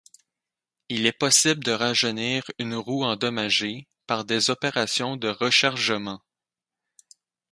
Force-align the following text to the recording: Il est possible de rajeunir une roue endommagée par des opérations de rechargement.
Il 0.89 1.05
est 1.05 1.11
possible 1.11 1.63
de 1.63 1.71
rajeunir 1.73 2.43
une 2.57 2.73
roue 2.73 3.03
endommagée 3.03 3.87
par 4.07 4.25
des 4.25 4.49
opérations 4.49 5.15
de 5.15 5.27
rechargement. 5.27 6.23